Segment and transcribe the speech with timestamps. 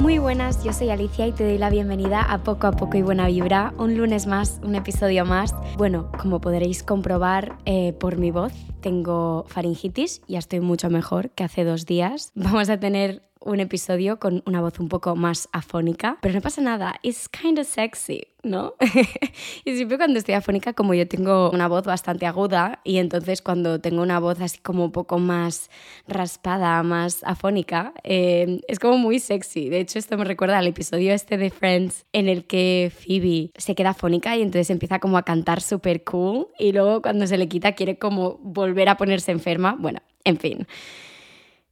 [0.00, 3.02] Muy buenas, yo soy Alicia y te doy la bienvenida a Poco a Poco y
[3.02, 5.54] Buena Vibra, un lunes más, un episodio más.
[5.76, 11.44] Bueno, como podréis comprobar eh, por mi voz, tengo faringitis, ya estoy mucho mejor que
[11.44, 12.32] hace dos días.
[12.34, 16.62] Vamos a tener un episodio con una voz un poco más afónica, pero no pasa
[16.62, 18.74] nada, it's kind of sexy, ¿no?
[19.64, 23.80] y siempre cuando estoy afónica, como yo tengo una voz bastante aguda, y entonces cuando
[23.80, 25.70] tengo una voz así como un poco más
[26.06, 29.68] raspada, más afónica, eh, es como muy sexy.
[29.68, 33.74] De hecho, esto me recuerda al episodio este de Friends en el que Phoebe se
[33.74, 37.48] queda afónica y entonces empieza como a cantar súper cool, y luego cuando se le
[37.48, 39.76] quita quiere como volver a ponerse enferma.
[39.78, 40.66] Bueno, en fin.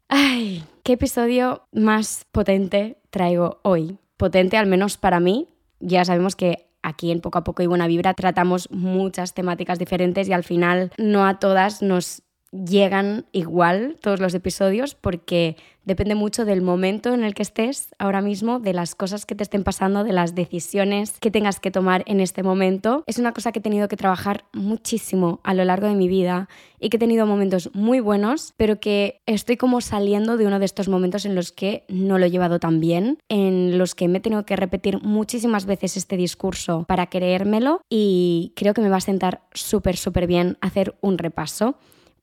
[0.09, 3.99] Ay, qué episodio más potente traigo hoy.
[4.17, 5.49] Potente al menos para mí.
[5.81, 10.29] Ya sabemos que aquí en Poco a Poco y Buena Vibra tratamos muchas temáticas diferentes
[10.29, 16.45] y al final no a todas nos llegan igual todos los episodios porque depende mucho
[16.45, 20.05] del momento en el que estés ahora mismo, de las cosas que te estén pasando,
[20.05, 23.05] de las decisiones que tengas que tomar en este momento.
[23.07, 26.49] Es una cosa que he tenido que trabajar muchísimo a lo largo de mi vida
[26.79, 30.67] y que he tenido momentos muy buenos, pero que estoy como saliendo de uno de
[30.67, 34.19] estos momentos en los que no lo he llevado tan bien, en los que me
[34.19, 38.99] he tenido que repetir muchísimas veces este discurso para creérmelo y creo que me va
[38.99, 41.77] a sentar súper, súper bien hacer un repaso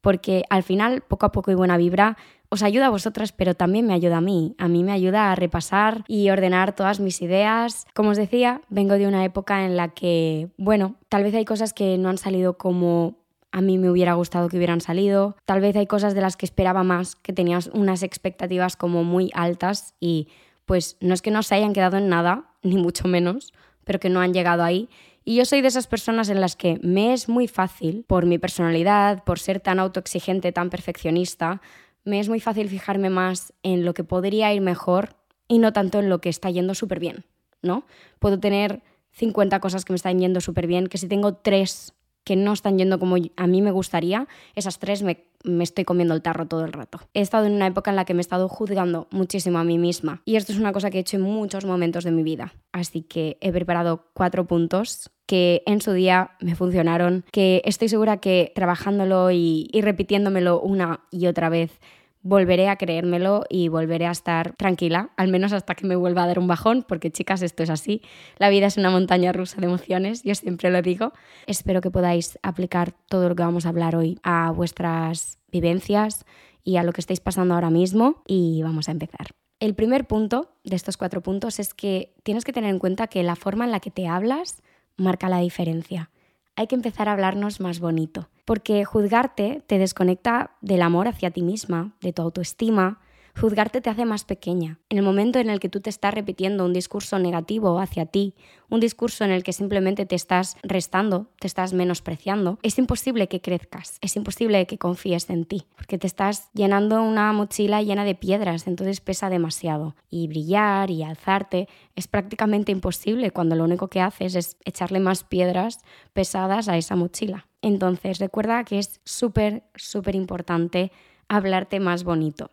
[0.06, 2.16] porque al final, poco a poco y buena vibra,
[2.50, 4.54] os ayuda a vosotras, pero también me ayuda a mí.
[4.60, 7.88] A mí me ayuda a repasar y ordenar todas mis ideas.
[7.96, 11.74] Como os decía, vengo de una época en la que, bueno, tal vez hay cosas
[11.74, 13.18] que no han salido como
[13.52, 15.38] a mí me hubiera gustado que hubieran salido.
[15.44, 19.32] Tal vez hay cosas de las que esperaba más, que tenías unas expectativas como muy
[19.34, 20.28] altas y
[20.66, 24.10] pues no es que no se hayan quedado en nada, ni mucho menos, pero que
[24.10, 24.88] no han llegado ahí.
[25.28, 28.38] Y yo soy de esas personas en las que me es muy fácil, por mi
[28.38, 31.62] personalidad, por ser tan autoexigente, tan perfeccionista,
[32.04, 35.16] me es muy fácil fijarme más en lo que podría ir mejor
[35.48, 37.26] y no tanto en lo que está yendo súper bien,
[37.64, 37.88] ¿no?
[38.20, 38.84] Puedo tener
[39.14, 41.96] 50 cosas que me están yendo súper bien, que si tengo tres
[42.26, 46.14] que no están yendo como a mí me gustaría, esas tres me, me, estoy comiendo
[46.14, 47.00] el tarro todo el rato.
[47.14, 49.78] He estado en una época en la que me he estado juzgando muchísimo a mí
[49.78, 52.54] misma y esto es una cosa que he hecho en muchos momentos de mi vida.
[52.74, 58.18] Así que he preparado cuatro puntos que en su día me funcionaron, que estoy segura
[58.18, 61.80] que trabajándolo y, y repitiéndomelo una y otra vez
[62.26, 66.28] volveré a creérmelo y volveré a estar tranquila, al menos hasta que me vuelva a
[66.28, 68.02] dar un bajón, porque chicas, esto es así.
[68.40, 71.14] La vida es una montaña rusa de emociones, yo siempre lo digo.
[71.46, 76.26] Espero que podáis aplicar todo lo que vamos a hablar hoy a vuestras vivencias
[76.64, 79.28] y a lo que estáis pasando ahora mismo y vamos a empezar.
[79.60, 83.22] El primer punto de estos cuatro puntos es que tienes que tener en cuenta que
[83.22, 84.64] la forma en la que te hablas
[84.98, 86.10] marca la diferencia.
[86.56, 91.42] Hay que empezar a hablarnos más bonito porque juzgarte te desconecta del amor hacia ti
[91.42, 93.02] misma, de tu autoestima.
[93.38, 94.80] Juzgarte te hace más pequeña.
[94.88, 98.34] En el momento en el que tú te estás repitiendo un discurso negativo hacia ti,
[98.70, 103.42] un discurso en el que simplemente te estás restando, te estás menospreciando, es imposible que
[103.42, 108.16] crezcas, es imposible que confíes en ti, porque te estás llenando una mochila llena de
[108.16, 109.96] piedras, entonces pesa demasiado.
[110.10, 115.26] Y brillar y alzarte es prácticamente imposible cuando lo único que haces es echarle más
[115.26, 115.80] piedras
[116.14, 117.48] pesadas a esa mochila.
[117.66, 120.92] Entonces, recuerda que es súper, súper importante
[121.28, 122.52] hablarte más bonito.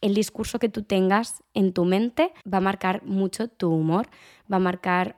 [0.00, 4.08] El discurso que tú tengas en tu mente va a marcar mucho tu humor,
[4.50, 5.16] va a marcar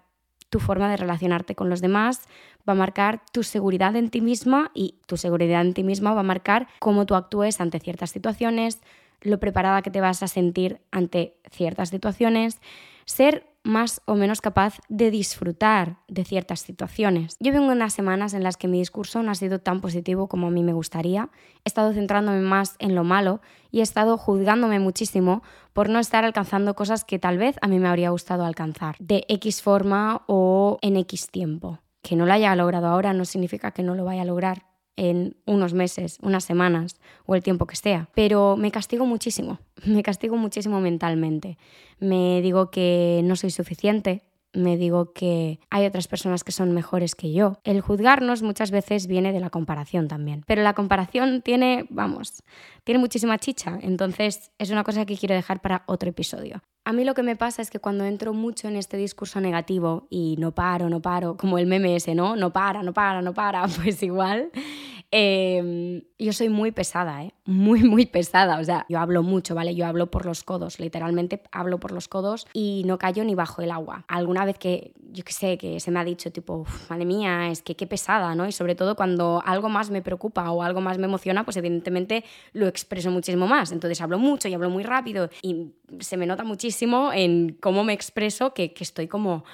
[0.51, 2.23] tu forma de relacionarte con los demás,
[2.69, 6.21] va a marcar tu seguridad en ti misma y tu seguridad en ti misma va
[6.21, 8.81] a marcar cómo tú actúes ante ciertas situaciones,
[9.21, 12.59] lo preparada que te vas a sentir ante ciertas situaciones,
[13.05, 17.37] ser más o menos capaz de disfrutar de ciertas situaciones.
[17.39, 20.47] Yo vengo unas semanas en las que mi discurso no ha sido tan positivo como
[20.47, 21.29] a mí me gustaría.
[21.65, 25.43] He estado centrándome más en lo malo y he estado juzgándome muchísimo
[25.75, 29.27] por no estar alcanzando cosas que tal vez a mí me habría gustado alcanzar, de
[29.29, 31.81] X forma o en X tiempo.
[32.01, 34.68] Que no lo haya logrado ahora no significa que no lo vaya a lograr
[34.99, 38.09] en unos meses, unas semanas o el tiempo que sea.
[38.15, 41.57] Pero me castigo muchísimo, me castigo muchísimo mentalmente.
[42.01, 44.23] Me digo que no soy suficiente,
[44.53, 47.59] me digo que hay otras personas que son mejores que yo.
[47.65, 50.45] El juzgarnos muchas veces viene de la comparación también.
[50.47, 52.43] Pero la comparación tiene, vamos,
[52.85, 53.79] tiene muchísima chicha.
[53.83, 56.63] Entonces es una cosa que quiero dejar para otro episodio.
[56.85, 60.07] A mí lo que me pasa es que cuando entro mucho en este discurso negativo
[60.09, 62.35] y no paro, no paro, como el meme ese, ¿no?
[62.35, 64.51] No para, no para, no para, pues igual,
[65.11, 67.33] Em, yo soy muy pesada, ¿eh?
[67.47, 68.59] Muy, muy pesada.
[68.59, 69.75] O sea, yo hablo mucho, ¿vale?
[69.75, 73.63] Yo hablo por los codos, literalmente hablo por los codos y no callo ni bajo
[73.63, 74.05] el agua.
[74.09, 77.63] Alguna vez que, yo qué sé, que se me ha dicho tipo, madre mía, es
[77.63, 78.47] que qué pesada, ¿no?
[78.47, 82.23] Y sobre todo cuando algo más me preocupa o algo más me emociona, pues evidentemente
[82.53, 83.73] lo expreso muchísimo más.
[83.73, 87.95] Entonces hablo mucho y hablo muy rápido y se me nota muchísimo en cómo me
[87.95, 89.45] expreso que, que estoy como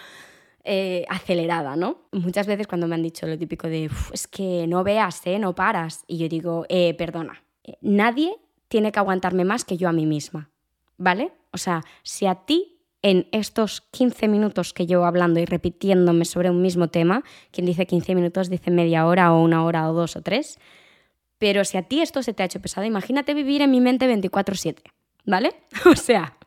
[0.65, 1.99] eh, acelerada, ¿no?
[2.13, 5.39] Muchas veces cuando me han dicho lo típico de, es que no veas, ¿eh?
[5.39, 8.35] no paras, y yo digo, eh, perdona, eh, nadie
[8.69, 10.51] tiene que aguantarme más que yo a mí misma,
[10.97, 11.33] ¿vale?
[11.53, 16.49] O sea, si a ti en estos 15 minutos que llevo hablando y repitiéndome sobre
[16.49, 20.17] un mismo tema, quien dice 15 minutos dice media hora o una hora o dos
[20.17, 20.59] o tres,
[21.37, 24.09] pero si a ti esto se te ha hecho pesado, imagínate vivir en mi mente
[24.09, 24.79] 24/7,
[25.27, 25.53] ¿vale?
[25.85, 26.39] O sea,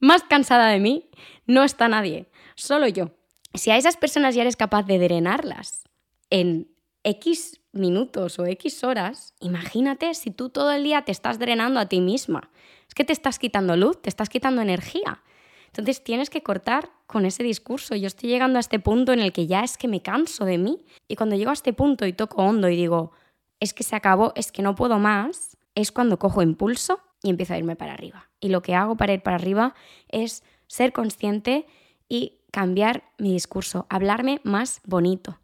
[0.00, 1.10] más cansada de mí
[1.46, 3.10] no está nadie, solo yo.
[3.54, 5.84] Si a esas personas ya eres capaz de drenarlas
[6.30, 6.68] en
[7.04, 11.86] X minutos o X horas, imagínate si tú todo el día te estás drenando a
[11.86, 12.50] ti misma.
[12.88, 15.22] Es que te estás quitando luz, te estás quitando energía.
[15.66, 17.94] Entonces tienes que cortar con ese discurso.
[17.94, 20.58] Yo estoy llegando a este punto en el que ya es que me canso de
[20.58, 20.84] mí.
[21.08, 23.12] Y cuando llego a este punto y toco hondo y digo,
[23.60, 27.54] es que se acabó, es que no puedo más, es cuando cojo impulso y empiezo
[27.54, 28.30] a irme para arriba.
[28.40, 29.74] Y lo que hago para ir para arriba
[30.08, 31.66] es ser consciente
[32.12, 35.38] y cambiar mi discurso, hablarme más bonito.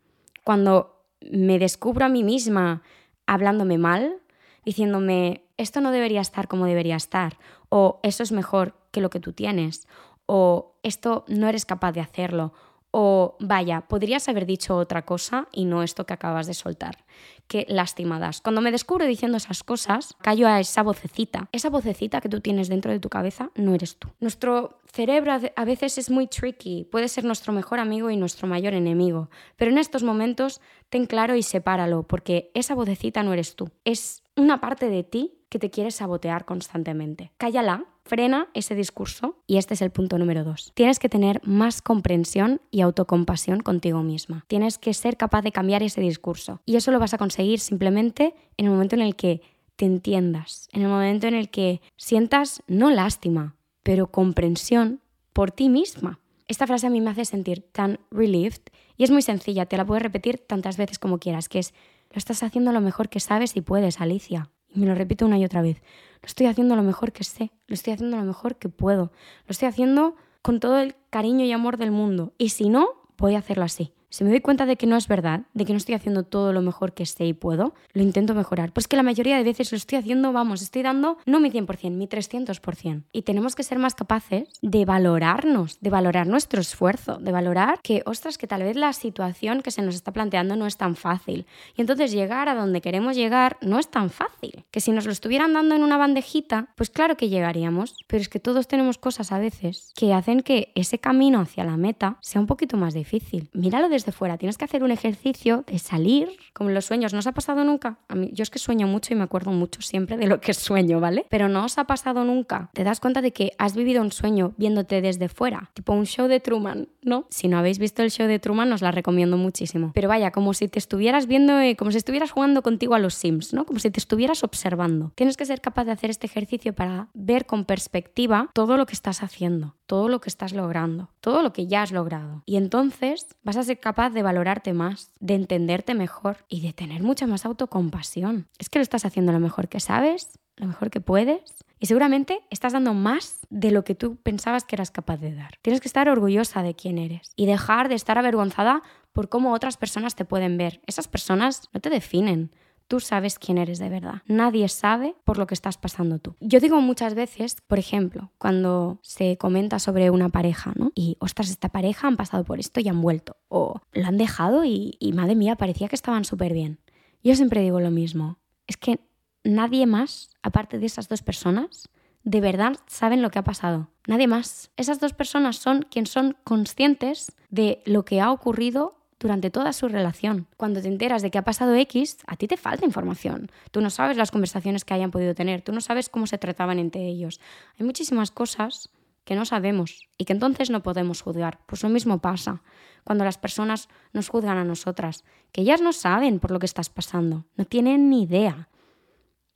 [0.44, 2.82] Cuando me descubro a mí misma
[3.26, 4.20] hablándome mal,
[4.66, 7.38] diciéndome, esto no debería estar como debería estar,
[7.70, 9.88] o eso es mejor que lo que tú tienes,
[10.26, 12.52] o esto no eres capaz de hacerlo,
[13.00, 17.04] o vaya, podrías haber dicho otra cosa y no esto que acabas de soltar.
[17.46, 18.40] Qué lastimadas.
[18.40, 21.48] Cuando me descubro diciendo esas cosas, callo a esa vocecita.
[21.52, 24.08] Esa vocecita que tú tienes dentro de tu cabeza no eres tú.
[24.18, 28.74] Nuestro cerebro a veces es muy tricky, puede ser nuestro mejor amigo y nuestro mayor
[28.74, 30.60] enemigo, pero en estos momentos
[30.90, 33.70] ten claro y sepáralo, porque esa vocecita no eres tú.
[33.84, 37.30] Es una parte de ti que te quiere sabotear constantemente.
[37.38, 40.72] Cállala, frena ese discurso y este es el punto número dos.
[40.74, 44.44] Tienes que tener más comprensión y autocompasión contigo misma.
[44.48, 48.34] Tienes que ser capaz de cambiar ese discurso y eso lo vas a conseguir simplemente
[48.56, 49.42] en el momento en el que
[49.76, 55.00] te entiendas, en el momento en el que sientas no lástima, pero comprensión
[55.32, 56.18] por ti misma.
[56.48, 58.62] Esta frase a mí me hace sentir tan relieved
[58.96, 61.74] y es muy sencilla, te la puedes repetir tantas veces como quieras, que es,
[62.10, 64.50] lo estás haciendo lo mejor que sabes y puedes, Alicia.
[64.74, 65.80] Y me lo repito una y otra vez.
[66.22, 69.12] Lo estoy haciendo lo mejor que sé, lo estoy haciendo lo mejor que puedo,
[69.46, 72.32] lo estoy haciendo con todo el cariño y amor del mundo.
[72.38, 73.92] Y si no, voy a hacerlo así.
[74.10, 76.54] Si me doy cuenta de que no es verdad, de que no estoy haciendo todo
[76.54, 78.72] lo mejor que sé y puedo, lo intento mejorar.
[78.72, 81.90] Pues que la mayoría de veces lo estoy haciendo, vamos, estoy dando no mi 100%,
[81.90, 83.02] mi 300%.
[83.12, 88.02] Y tenemos que ser más capaces de valorarnos, de valorar nuestro esfuerzo, de valorar que,
[88.06, 91.46] ostras, que tal vez la situación que se nos está planteando no es tan fácil.
[91.76, 94.64] Y entonces llegar a donde queremos llegar no es tan fácil.
[94.70, 97.96] Que si nos lo estuvieran dando en una bandejita, pues claro que llegaríamos.
[98.06, 101.76] Pero es que todos tenemos cosas a veces que hacen que ese camino hacia la
[101.76, 103.50] meta sea un poquito más difícil.
[103.52, 104.38] Míralo de desde fuera.
[104.38, 107.12] Tienes que hacer un ejercicio de salir, como los sueños.
[107.12, 107.98] ¿No os ha pasado nunca?
[108.08, 110.54] A mí, yo es que sueño mucho y me acuerdo mucho siempre de lo que
[110.54, 111.26] sueño, ¿vale?
[111.28, 112.70] Pero no os ha pasado nunca.
[112.74, 116.28] Te das cuenta de que has vivido un sueño viéndote desde fuera, tipo un show
[116.28, 117.26] de Truman, ¿no?
[117.30, 119.90] Si no habéis visto el show de Truman, os la recomiendo muchísimo.
[119.94, 123.14] Pero vaya, como si te estuvieras viendo, eh, como si estuvieras jugando contigo a los
[123.14, 123.66] Sims, ¿no?
[123.66, 125.12] Como si te estuvieras observando.
[125.16, 128.92] Tienes que ser capaz de hacer este ejercicio para ver con perspectiva todo lo que
[128.92, 132.42] estás haciendo, todo lo que estás logrando, todo lo que ya has logrado.
[132.46, 137.02] Y entonces vas a ser capaz de valorarte más, de entenderte mejor y de tener
[137.02, 138.48] mucha más autocompasión.
[138.58, 142.40] Es que lo estás haciendo lo mejor que sabes, lo mejor que puedes y seguramente
[142.50, 145.58] estás dando más de lo que tú pensabas que eras capaz de dar.
[145.62, 149.76] Tienes que estar orgullosa de quién eres y dejar de estar avergonzada por cómo otras
[149.76, 150.80] personas te pueden ver.
[150.86, 152.50] Esas personas no te definen,
[152.88, 154.22] Tú sabes quién eres de verdad.
[154.26, 156.34] Nadie sabe por lo que estás pasando tú.
[156.40, 160.90] Yo digo muchas veces, por ejemplo, cuando se comenta sobre una pareja, ¿no?
[160.94, 163.36] Y, ostras, esta pareja han pasado por esto y han vuelto.
[163.48, 166.78] O lo han dejado y, y madre mía, parecía que estaban súper bien.
[167.22, 168.38] Yo siempre digo lo mismo.
[168.66, 169.00] Es que
[169.44, 171.90] nadie más, aparte de esas dos personas,
[172.24, 173.88] de verdad saben lo que ha pasado.
[174.06, 174.70] Nadie más.
[174.76, 179.88] Esas dos personas son quienes son conscientes de lo que ha ocurrido durante toda su
[179.88, 180.46] relación.
[180.56, 183.50] Cuando te enteras de que ha pasado X, a ti te falta información.
[183.70, 186.78] Tú no sabes las conversaciones que hayan podido tener, tú no sabes cómo se trataban
[186.78, 187.40] entre ellos.
[187.78, 188.90] Hay muchísimas cosas
[189.24, 191.60] que no sabemos y que entonces no podemos juzgar.
[191.66, 192.62] Pues lo mismo pasa
[193.04, 196.88] cuando las personas nos juzgan a nosotras, que ellas no saben por lo que estás
[196.88, 198.68] pasando, no tienen ni idea.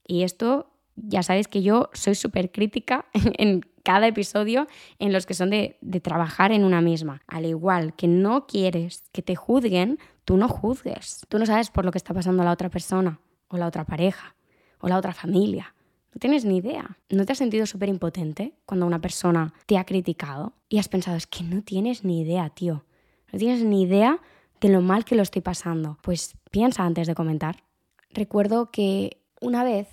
[0.07, 4.67] Y esto ya sabéis que yo soy súper crítica en cada episodio
[4.99, 7.23] en los que son de, trabajar en una misma.
[7.27, 11.27] Al igual que no quieres que te juzguen, tú no juzgues.
[11.29, 13.21] Tú no sabes por lo que está pasando la otra persona.
[13.49, 14.35] o la otra pareja,
[14.81, 15.75] o la otra familia.
[16.15, 16.97] No tienes ni idea.
[17.11, 21.19] ¿No te has sentido súper impotente cuando una persona te ha criticado y has pensado,
[21.19, 22.85] es que no tienes ni idea, tío?
[23.31, 24.21] No tienes ni idea
[24.61, 25.99] de lo mal que lo estoy pasando.
[26.03, 27.63] Pues piensa antes de comentar.
[28.11, 29.89] Recuerdo que una vez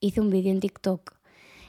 [0.00, 1.15] hice un vídeo en TikTok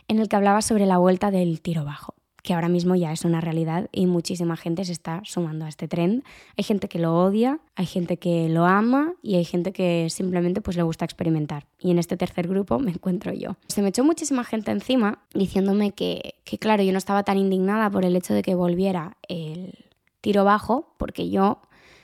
[0.08, 3.26] en el que hablaba sobre la vuelta del tiro bajo que ahora mismo ya es
[3.26, 6.24] una realidad y muchísima gente se está sumando a este trend.
[6.56, 10.62] Hay gente que lo odia, hay gente que lo ama y hay gente que simplemente
[10.62, 11.66] pues le gusta experimentar.
[11.78, 13.58] Y en este tercer grupo me encuentro yo.
[13.68, 17.90] Se me echó muchísima gente encima diciéndome que, que claro, yo no estaba tan indignada
[17.90, 19.74] por el hecho de que volviera el
[20.22, 21.60] tiro bajo, porque yo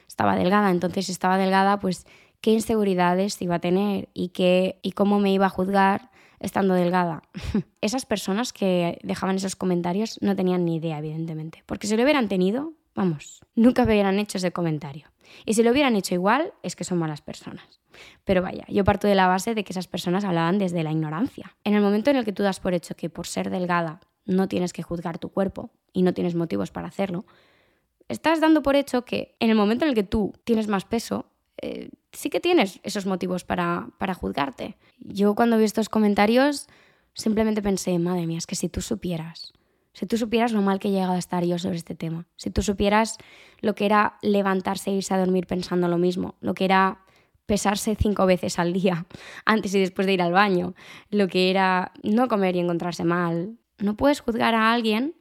[0.10, 2.06] estaba delgada, entonces estaba delgada, pues
[2.42, 6.12] qué inseguridades iba a tener y, qué, y cómo me iba a juzgar
[6.44, 7.24] estando delgada.
[7.82, 12.28] Esas personas que dejaban esos comentarios no tenían ni idea, evidentemente, porque si lo hubieran
[12.28, 15.08] tenido, vamos, nunca hubieran hecho ese comentario.
[15.46, 17.82] Y si lo hubieran hecho igual, es que son malas personas.
[18.24, 21.56] Pero vaya, yo parto de la base de que esas personas hablaban desde la ignorancia.
[21.64, 24.48] En el momento en el que tú das por hecho que por ser delgada no
[24.48, 27.26] tienes que juzgar tu cuerpo y no tienes motivos para hacerlo,
[28.10, 31.26] estás dando por hecho que en el momento en el que tú tienes más peso,
[31.66, 34.76] eh, sí que tienes esos motivos para, para juzgarte.
[35.00, 36.68] Yo cuando vi estos comentarios
[37.14, 39.54] simplemente pensé, madre mía, es que si tú supieras,
[39.94, 42.50] si tú supieras lo mal que he llegado a estar yo sobre este tema, si
[42.50, 43.18] tú supieras
[43.62, 47.06] lo que era levantarse e irse a dormir pensando lo mismo, lo que era
[47.46, 49.06] pesarse cinco veces al día,
[49.46, 50.74] antes y después de ir al baño,
[51.12, 55.16] lo que era no comer y encontrarse mal, no puedes juzgar a alguien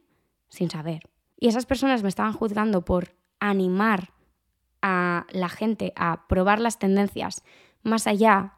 [0.49, 1.09] sin saber.
[1.39, 4.12] Y esas personas me estaban juzgando por animar
[4.83, 7.43] a la gente a probar las tendencias
[7.81, 8.53] más allá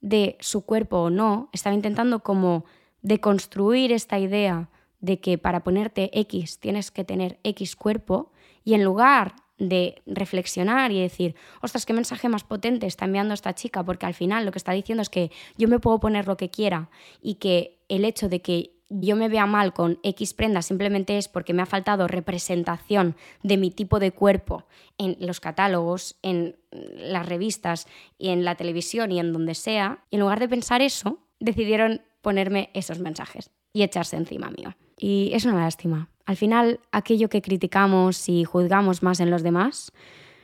[0.00, 2.64] de su cuerpo o no, estaba intentando como
[3.02, 8.32] deconstruir esta idea de que para ponerte X tienes que tener X cuerpo
[8.64, 13.54] y en lugar de reflexionar y decir, ostras, qué mensaje más potente está enviando esta
[13.54, 16.36] chica, porque al final lo que está diciendo es que yo me puedo poner lo
[16.36, 16.90] que quiera
[17.20, 21.28] y que el hecho de que yo me vea mal con X prenda simplemente es
[21.28, 24.64] porque me ha faltado representación de mi tipo de cuerpo
[24.98, 27.86] en los catálogos, en las revistas
[28.18, 32.02] y en la televisión y en donde sea, y en lugar de pensar eso, decidieron
[32.22, 34.74] ponerme esos mensajes y echarse encima mío.
[34.98, 36.08] Y es una lástima.
[36.24, 39.92] Al final, aquello que criticamos y juzgamos más en los demás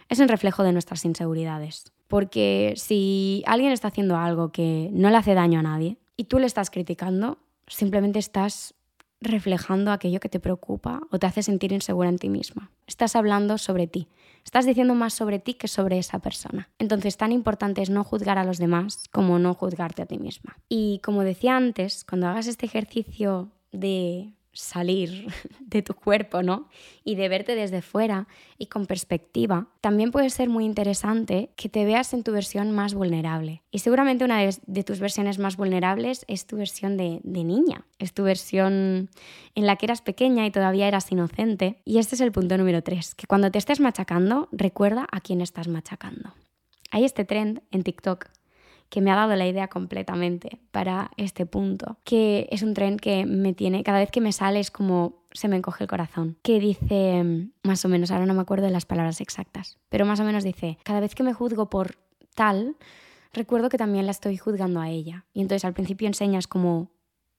[0.09, 1.92] es el reflejo de nuestras inseguridades.
[2.09, 6.40] Porque si alguien está haciendo algo que no le hace daño a nadie y tú
[6.40, 7.38] le estás criticando,
[7.71, 8.75] simplemente estás
[9.21, 12.71] reflejando aquello que te preocupa o te hace sentir insegura en ti misma.
[12.87, 14.09] Estás hablando sobre ti.
[14.45, 16.71] Estás diciendo más sobre ti que sobre esa persona.
[16.79, 20.57] Entonces, tan importante es no juzgar a los demás como no juzgarte a ti misma.
[20.69, 25.26] Y como decía antes, cuando hagas este ejercicio de salir
[25.61, 26.69] de tu cuerpo, ¿no?
[27.04, 28.26] Y de verte desde fuera
[28.59, 32.95] y con perspectiva, también puede ser muy interesante que te veas en tu versión más
[32.95, 33.62] vulnerable.
[33.71, 38.25] Y seguramente una de, tus versiones más vulnerables es tu versión de, niña, es tu
[38.25, 39.11] versión
[39.54, 41.80] en la que eras pequeña y todavía eras inocente.
[41.85, 45.40] Y este es el punto número tres, que cuando te estés machacando, recuerda a quién
[45.40, 46.35] estás machacando.
[46.90, 48.26] Hay este trend en TikTok
[48.90, 53.25] que me ha dado la idea completamente para este punto, que es un tren que
[53.25, 56.59] me tiene, cada vez que me sale es como se me encoge el corazón, que
[56.59, 60.25] dice, más o menos, ahora no me acuerdo de las palabras exactas, pero más o
[60.25, 61.97] menos dice, cada vez que me juzgo por
[62.35, 62.76] tal,
[63.32, 65.25] recuerdo que también la estoy juzgando a ella.
[65.32, 66.90] Y entonces al principio enseñas como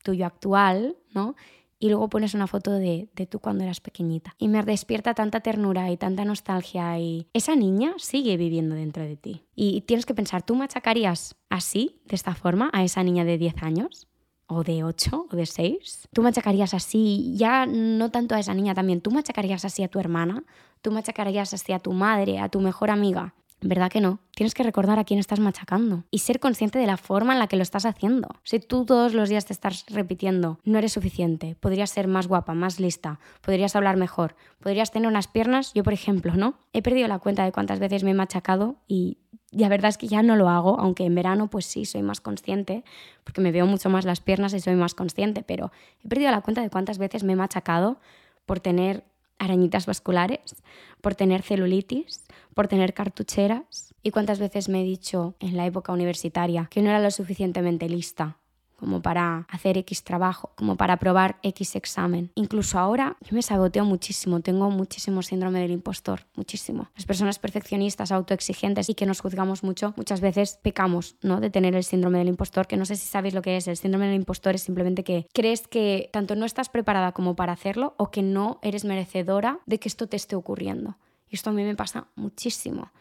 [0.03, 1.35] tuyo actual, ¿no?
[1.81, 4.35] Y luego pones una foto de, de, tú cuando eras pequeñita.
[4.37, 9.17] Y me despierta tanta ternura y tanta nostalgia y esa niña sigue viviendo dentro de
[9.17, 9.43] ti.
[9.55, 13.63] Y tienes que pensar, ¿tú machacarías así, de esta forma, a esa niña de 10
[13.63, 14.07] años?
[14.53, 16.09] o de 8 o de 6.
[16.11, 19.97] Tú machacarías así, ya no tanto a esa niña también, tú machacarías así a tu
[19.97, 20.43] hermana,
[20.81, 23.33] tú machacarías así a tu madre, a tu mejor amiga.
[23.63, 24.19] ¿Verdad que no?
[24.35, 27.45] Tienes que recordar a quién estás machacando y ser consciente de la forma en la
[27.45, 28.27] que lo estás haciendo.
[28.43, 32.55] Si tú todos los días te estás repitiendo, no eres suficiente, podrías ser más guapa,
[32.55, 36.55] más lista, podrías hablar mejor, podrías tener unas piernas, yo por ejemplo, ¿no?
[36.73, 39.19] He perdido la cuenta de cuántas veces me he machacado y
[39.51, 42.19] la verdad es que ya no lo hago, aunque en verano pues sí soy más
[42.19, 42.83] consciente,
[43.23, 45.71] porque me veo mucho más las piernas y soy más consciente, pero
[46.03, 47.99] he perdido la cuenta de cuántas veces me he machacado
[48.47, 49.03] por tener
[49.41, 50.63] arañitas vasculares,
[51.01, 53.93] por tener celulitis, por tener cartucheras.
[54.03, 57.89] ¿Y cuántas veces me he dicho en la época universitaria que no era lo suficientemente
[57.89, 58.37] lista
[58.81, 62.31] como para hacer X trabajo, como para probar X examen.
[62.33, 66.89] Incluso ahora yo me saboteo muchísimo, tengo muchísimo síndrome del impostor, muchísimo.
[66.95, 71.39] Las personas perfeccionistas, autoexigentes y que nos juzgamos mucho, muchas veces pecamos, ¿no?
[71.39, 73.67] De tener el síndrome del impostor, que no sé si sabéis lo que es.
[73.67, 77.53] El síndrome del impostor es simplemente que crees que tanto no estás preparada como para
[77.53, 80.97] hacerlo o que no eres merecedora de que esto te esté ocurriendo.
[81.29, 82.91] Y esto a mí me pasa muchísimo.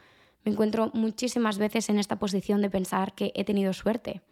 [0.45, 4.23] me encuentro muchísimas veces en esta posición de pensar que he tenido suerte,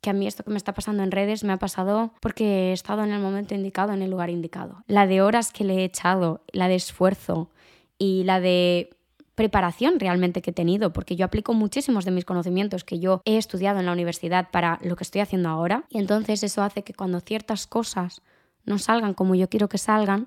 [0.00, 2.72] que a mí esto que me está pasando en redes me ha pasado porque he
[2.72, 4.82] estado en el momento indicado, en el lugar indicado.
[4.86, 7.50] La de horas que le he echado, la de esfuerzo
[7.98, 8.90] y la de
[9.34, 13.38] preparación realmente que he tenido, porque yo aplico muchísimos de mis conocimientos que yo he
[13.38, 16.92] estudiado en la universidad para lo que estoy haciendo ahora, y entonces eso hace que
[16.92, 18.20] cuando ciertas cosas
[18.64, 20.26] no salgan como yo quiero que salgan,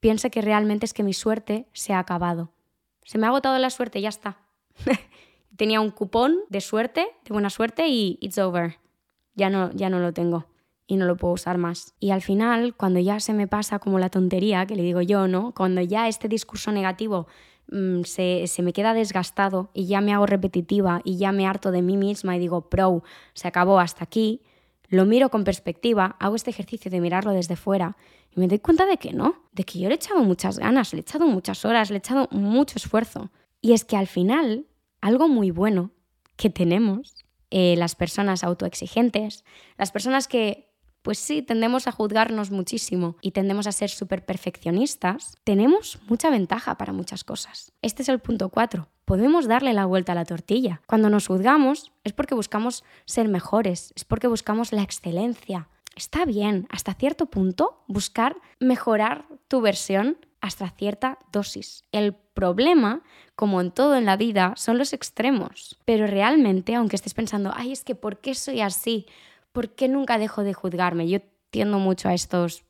[0.00, 2.50] piense que realmente es que mi suerte se ha acabado.
[3.04, 4.38] Se me ha agotado la suerte, ya está.
[5.56, 8.78] Tenía un cupón de suerte, de buena suerte y it's over.
[9.34, 10.46] Ya no, ya no lo tengo
[10.86, 11.94] y no lo puedo usar más.
[12.00, 15.28] Y al final, cuando ya se me pasa como la tontería, que le digo yo,
[15.28, 15.52] ¿no?
[15.54, 17.26] Cuando ya este discurso negativo
[17.68, 21.82] Mm, se, me queda desgastado y ya me hago repetitiva y ya me harto de
[21.82, 24.42] mí misma y digo, pro, se acabó hasta aquí,
[24.88, 27.96] lo miro con perspectiva, hago este ejercicio de mirarlo desde fuera
[28.30, 30.92] y me doy cuenta de que no, de que yo le he echado muchas ganas,
[30.92, 33.30] le he echado muchas horas, le he echado mucho esfuerzo.
[33.62, 34.66] Y es que al final,
[35.04, 35.90] algo muy bueno
[36.36, 39.44] que tenemos, eh, las personas autoexigentes,
[39.76, 45.36] las personas que pues sí, tendemos a juzgarnos muchísimo y tendemos a ser súper perfeccionistas,
[45.44, 47.72] tenemos mucha ventaja para muchas cosas.
[47.82, 48.88] Este es el punto 4.
[49.04, 50.80] Podemos darle la vuelta a la tortilla.
[50.86, 55.68] Cuando nos juzgamos es porque buscamos ser mejores, es porque buscamos la excelencia.
[55.94, 61.84] Está bien, hasta cierto punto, buscar mejorar tu versión hasta cierta dosis.
[61.90, 63.02] El problema,
[63.34, 65.78] como en todo en la vida, son los extremos.
[65.84, 69.06] Pero realmente, aunque estés pensando, ay, es que ¿por qué soy así?
[69.54, 71.08] ¿por qué nunca dejo de juzgarme?
[71.08, 71.20] Yo
[71.50, 72.64] tiendo mucho a estos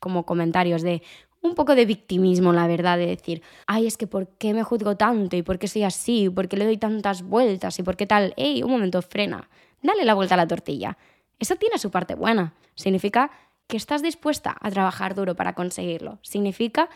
[0.00, 1.02] como comentarios de
[1.42, 4.96] un poco de victimismo, la verdad, de decir, ay, es que ¿por qué me juzgo
[4.96, 5.36] tanto?
[5.36, 6.28] ¿Y por qué soy así?
[6.30, 7.78] ¿Por qué le doy tantas vueltas?
[7.78, 8.34] ¿Y por qué tal?
[8.36, 9.48] Ey, un momento, frena,
[9.82, 10.96] dale la vuelta a la tortilla.
[11.38, 12.54] Eso tiene su parte buena.
[12.74, 13.30] Significa
[13.66, 16.18] que estás dispuesta a trabajar duro para conseguirlo.
[16.22, 16.88] Significa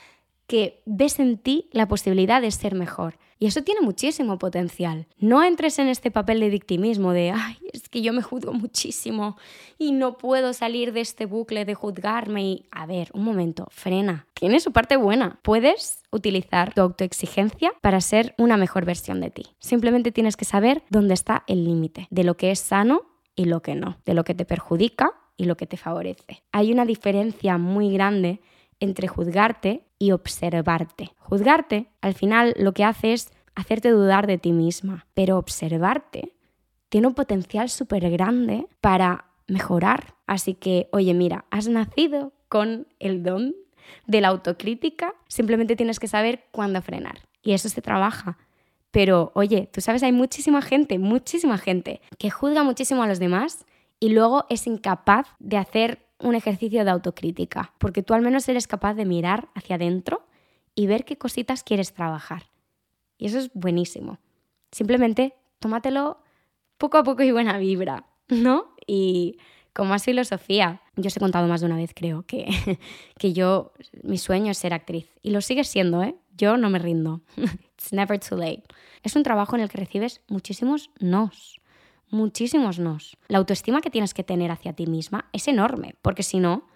[0.46, 3.18] que ves en ti la posibilidad de ser mejor.
[3.38, 5.06] Y eso tiene muchísimo potencial.
[5.18, 9.36] No entres en este papel de victimismo de, ay, es que yo me juzgo muchísimo
[9.76, 14.26] y no puedo salir de este bucle de juzgarme y, a ver, un momento, frena.
[14.34, 15.40] Tiene su parte buena.
[15.42, 19.46] Puedes utilizar tu autoexigencia para ser una mejor versión de ti.
[19.58, 23.02] Simplemente tienes que saber dónde está el límite de lo que es sano
[23.36, 26.44] y lo que no, de lo que te perjudica y lo que te favorece.
[26.52, 28.40] Hay una diferencia muy grande
[28.80, 31.12] entre juzgarte y observarte.
[31.18, 36.32] Juzgarte, al final, lo que hace es hacerte dudar de ti misma, pero observarte
[36.88, 40.14] tiene un potencial súper grande para mejorar.
[40.26, 43.54] Así que, oye, mira, has nacido con el don
[44.06, 47.18] de la autocrítica, simplemente tienes que saber cuándo frenar.
[47.42, 48.38] Y eso se trabaja.
[48.90, 53.66] Pero, oye, tú sabes, hay muchísima gente, muchísima gente que juzga muchísimo a los demás
[53.98, 58.66] y luego es incapaz de hacer un ejercicio de autocrítica, porque tú al menos eres
[58.66, 60.26] capaz de mirar hacia adentro
[60.74, 62.50] y ver qué cositas quieres trabajar.
[63.18, 64.18] Y eso es buenísimo.
[64.72, 66.18] Simplemente tómatelo
[66.78, 68.74] poco a poco y buena vibra, ¿no?
[68.86, 69.38] Y
[69.72, 72.46] como más filosofía, yo os he contado más de una vez, creo, que,
[73.18, 73.72] que yo,
[74.02, 75.08] mi sueño es ser actriz.
[75.22, 76.14] Y lo sigue siendo, ¿eh?
[76.36, 77.22] Yo no me rindo.
[77.36, 78.64] It's never too late.
[79.02, 81.60] Es un trabajo en el que recibes muchísimos nos
[82.14, 83.16] muchísimos nos.
[83.28, 86.66] La autoestima que tienes que tener hacia ti misma es enorme, porque si no,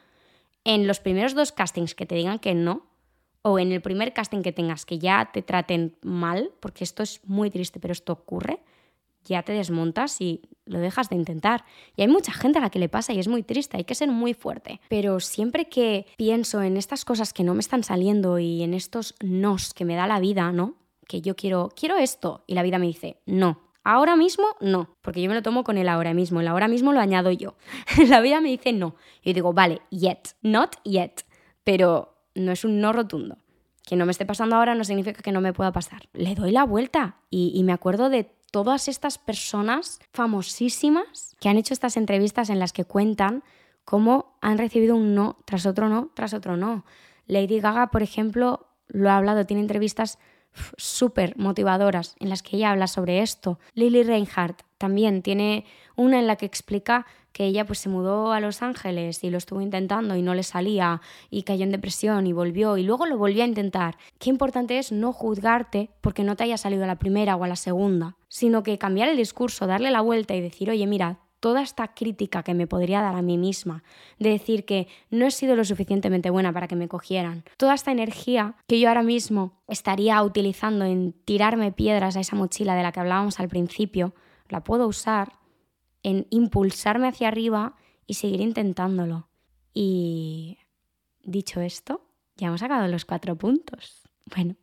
[0.64, 2.86] en los primeros dos castings que te digan que no,
[3.42, 7.20] o en el primer casting que tengas que ya te traten mal, porque esto es
[7.24, 8.60] muy triste, pero esto ocurre,
[9.24, 11.64] ya te desmontas y lo dejas de intentar.
[11.96, 13.94] Y hay mucha gente a la que le pasa y es muy triste, hay que
[13.94, 14.80] ser muy fuerte.
[14.88, 19.14] Pero siempre que pienso en estas cosas que no me están saliendo y en estos
[19.22, 20.74] nos que me da la vida, ¿no?
[21.06, 25.22] Que yo quiero, quiero esto y la vida me dice, no, Ahora mismo no, porque
[25.22, 26.42] yo me lo tomo con el ahora mismo.
[26.42, 27.54] El ahora mismo lo añado yo.
[28.08, 28.96] la vida me dice no.
[29.22, 31.24] Y digo, vale, yet, not yet.
[31.64, 33.38] Pero no es un no rotundo.
[33.86, 36.02] Que no me esté pasando ahora no significa que no me pueda pasar.
[36.12, 41.56] Le doy la vuelta y, y me acuerdo de todas estas personas famosísimas que han
[41.56, 43.42] hecho estas entrevistas en las que cuentan
[43.86, 46.84] cómo han recibido un no tras otro no tras otro no.
[47.24, 50.18] Lady Gaga, por ejemplo, lo ha hablado, tiene entrevistas
[50.76, 53.58] súper motivadoras en las que ella habla sobre esto.
[53.74, 55.64] Lily Reinhardt también tiene
[55.96, 59.38] una en la que explica que ella pues se mudó a Los Ángeles y lo
[59.38, 63.18] estuvo intentando y no le salía y cayó en depresión y volvió y luego lo
[63.18, 63.96] volvió a intentar.
[64.18, 67.48] Qué importante es no juzgarte porque no te haya salido a la primera o a
[67.48, 71.62] la segunda, sino que cambiar el discurso, darle la vuelta y decir, oye, mira, toda
[71.62, 73.82] esta crítica que me podría dar a mí misma,
[74.18, 77.92] de decir que no he sido lo suficientemente buena para que me cogieran, toda esta
[77.92, 82.92] energía que yo ahora mismo estaría utilizando en tirarme piedras a esa mochila de la
[82.92, 84.14] que hablábamos al principio,
[84.48, 85.32] la puedo usar
[86.02, 89.28] en impulsarme hacia arriba y seguir intentándolo.
[89.74, 90.58] Y
[91.22, 92.02] dicho esto,
[92.36, 94.02] ya hemos acabado los cuatro puntos.
[94.34, 94.56] Bueno,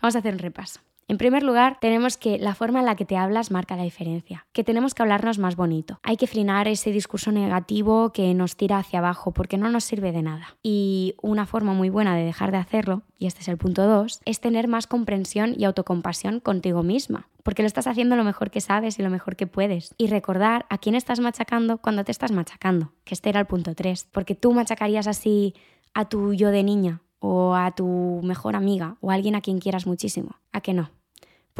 [0.00, 0.80] vamos a hacer un repaso.
[1.10, 4.46] En primer lugar, tenemos que la forma en la que te hablas marca la diferencia,
[4.52, 5.98] que tenemos que hablarnos más bonito.
[6.04, 10.12] Hay que frenar ese discurso negativo que nos tira hacia abajo porque no nos sirve
[10.12, 10.56] de nada.
[10.62, 14.20] Y una forma muy buena de dejar de hacerlo, y este es el punto 2,
[14.24, 18.60] es tener más comprensión y autocompasión contigo misma porque lo estás haciendo lo mejor que
[18.60, 19.94] sabes y lo mejor que puedes.
[19.98, 23.74] Y recordar a quién estás machacando cuando te estás machacando, que este era el punto
[23.74, 25.54] 3, porque tú machacarías así
[25.92, 29.58] a tu yo de niña o a tu mejor amiga o a alguien a quien
[29.58, 30.36] quieras muchísimo.
[30.52, 30.90] ¿A que no?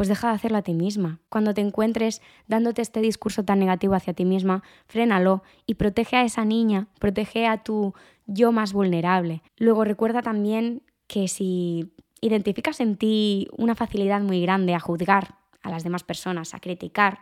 [0.01, 1.19] Pues deja de hacerlo a ti misma.
[1.29, 6.23] Cuando te encuentres dándote este discurso tan negativo hacia ti misma, frénalo y protege a
[6.23, 7.93] esa niña, protege a tu
[8.25, 9.43] yo más vulnerable.
[9.57, 15.69] Luego recuerda también que si identificas en ti una facilidad muy grande a juzgar a
[15.69, 17.19] las demás personas, a criticar,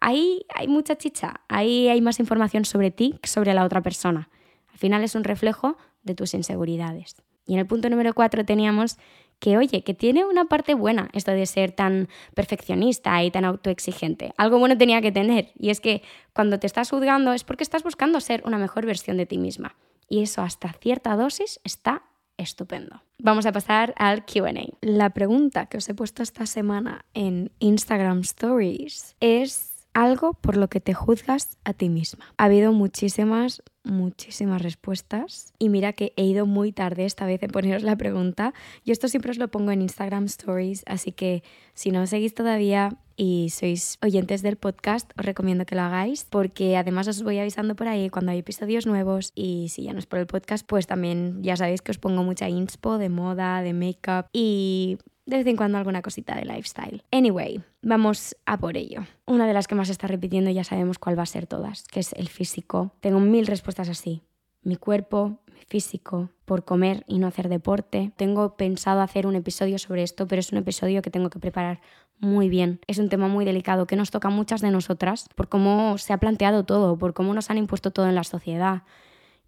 [0.00, 4.30] ahí hay mucha chicha, ahí hay más información sobre ti que sobre la otra persona.
[4.72, 7.16] Al final es un reflejo de tus inseguridades.
[7.46, 8.96] Y en el punto número cuatro teníamos
[9.38, 14.32] que, oye, que tiene una parte buena esto de ser tan perfeccionista y tan autoexigente.
[14.36, 15.50] Algo bueno tenía que tener.
[15.58, 19.16] Y es que cuando te estás juzgando es porque estás buscando ser una mejor versión
[19.16, 19.76] de ti misma.
[20.08, 22.02] Y eso hasta cierta dosis está
[22.36, 23.02] estupendo.
[23.18, 24.52] Vamos a pasar al QA.
[24.80, 30.68] La pregunta que os he puesto esta semana en Instagram Stories es algo por lo
[30.68, 32.26] que te juzgas a ti misma.
[32.36, 37.50] Ha habido muchísimas, muchísimas respuestas y mira que he ido muy tarde esta vez en
[37.50, 38.52] poneros la pregunta.
[38.84, 42.34] Yo esto siempre os lo pongo en Instagram Stories, así que si no os seguís
[42.34, 47.38] todavía y sois oyentes del podcast, os recomiendo que lo hagáis porque además os voy
[47.38, 50.66] avisando por ahí cuando hay episodios nuevos y si ya no es por el podcast,
[50.66, 55.38] pues también ya sabéis que os pongo mucha inspo de moda, de make-up y de
[55.38, 57.02] vez en cuando alguna cosita de lifestyle.
[57.10, 59.04] Anyway, vamos a por ello.
[59.26, 62.00] Una de las que más está repitiendo ya sabemos cuál va a ser todas, que
[62.00, 62.92] es el físico.
[63.00, 64.22] Tengo mil respuestas así.
[64.62, 68.12] Mi cuerpo, mi físico, por comer y no hacer deporte.
[68.16, 71.80] Tengo pensado hacer un episodio sobre esto, pero es un episodio que tengo que preparar
[72.18, 72.80] muy bien.
[72.86, 76.12] Es un tema muy delicado que nos toca a muchas de nosotras por cómo se
[76.12, 78.84] ha planteado todo, por cómo nos han impuesto todo en la sociedad.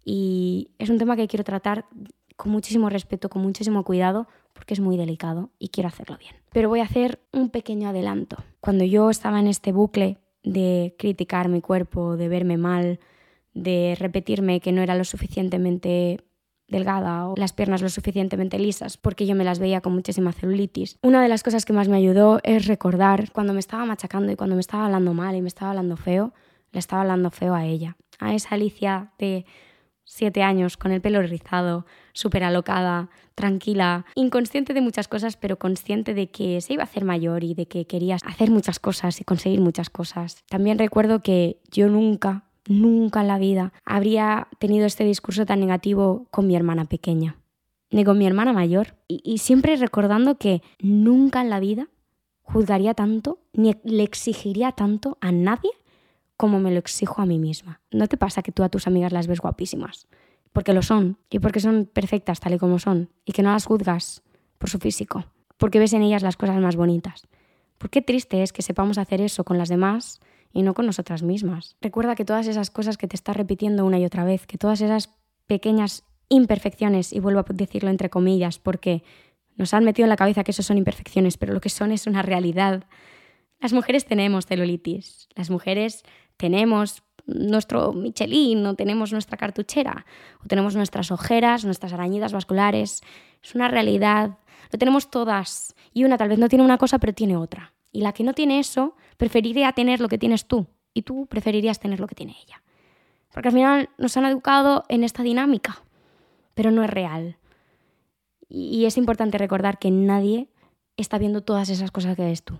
[0.03, 1.85] Y es un tema que quiero tratar
[2.39, 6.35] con muchísimo respeto, con muchísimo cuidado, porque es muy delicado y quiero hacerlo bien.
[6.53, 8.37] Pero voy a hacer un pequeño adelanto.
[8.61, 13.01] Cuando yo estaba en este bucle de criticar mi cuerpo, de verme mal,
[13.53, 16.21] de repetirme que no era lo suficientemente
[16.69, 20.97] delgada o las piernas lo suficientemente lisas porque yo me las veía con muchísima celulitis.
[21.01, 24.37] Una de las cosas que más me ayudó es recordar cuando me estaba machacando y
[24.37, 26.33] cuando me estaba hablando mal y me estaba hablando feo,
[26.71, 29.45] le estaba hablando feo a ella, a esa Alicia de
[30.09, 36.15] siete años, con el pelo rizado, súper alocada, tranquila, inconsciente de muchas cosas, pero consciente
[36.15, 39.23] de que se iba a hacer mayor y de que quería hacer muchas cosas y
[39.23, 40.43] conseguir muchas cosas.
[40.49, 46.25] También recuerdo que yo nunca, nunca en la vida habría tenido este discurso tan negativo
[46.31, 47.35] con mi hermana pequeña,
[47.91, 48.95] ni con mi hermana mayor.
[49.07, 51.87] Y, y siempre recordando que nunca en la vida
[52.41, 55.69] juzgaría tanto, ni le exigiría tanto a nadie
[56.39, 57.81] como me lo exijo a mí misma.
[57.91, 60.07] ¿No te pasa que tú a tus amigas las ves guapísimas?
[60.53, 63.65] Porque lo son y porque son perfectas tal y como son y que no las
[63.65, 64.23] juzgas
[64.57, 65.25] por su físico,
[65.57, 67.27] porque ves en ellas las cosas más bonitas.
[67.77, 70.21] ¿Por qué triste es que sepamos hacer eso con las demás
[70.53, 71.75] y no con nosotras mismas?
[71.81, 74.79] Recuerda que todas esas cosas que te estás repitiendo una y otra vez, que todas
[74.79, 75.09] esas
[75.45, 79.03] pequeñas imperfecciones, y vuelvo a decirlo entre comillas, porque
[79.57, 82.07] nos han metido en la cabeza que eso son imperfecciones, pero lo que son es
[82.07, 82.85] una realidad.
[83.59, 86.03] Las mujeres tenemos celulitis, las mujeres
[86.37, 90.05] tenemos nuestro Michelin, o tenemos nuestra cartuchera,
[90.43, 93.01] o tenemos nuestras ojeras, nuestras arañidas vasculares.
[93.43, 94.37] Es una realidad.
[94.71, 95.75] Lo tenemos todas.
[95.93, 97.73] Y una tal vez no tiene una cosa, pero tiene otra.
[97.91, 100.67] Y la que no tiene eso, preferiría tener lo que tienes tú.
[100.93, 102.63] Y tú preferirías tener lo que tiene ella.
[103.33, 105.83] Porque al final nos han educado en esta dinámica,
[106.55, 107.37] pero no es real.
[108.47, 110.49] Y es importante recordar que nadie
[110.97, 112.59] está viendo todas esas cosas que ves tú.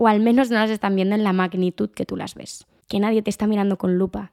[0.00, 2.98] O al menos no las están viendo en la magnitud que tú las ves que
[2.98, 4.32] nadie te está mirando con lupa